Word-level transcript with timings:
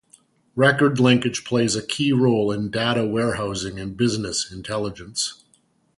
Record 0.55 0.99
linkage 0.99 1.43
plays 1.45 1.75
a 1.75 1.85
key 1.85 2.11
role 2.11 2.51
in 2.51 2.71
data 2.71 3.05
warehousing 3.05 3.79
and 3.79 3.95
business 3.95 4.51
intelligence. 4.51 5.43